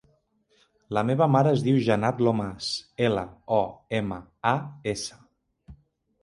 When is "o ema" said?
3.59-4.19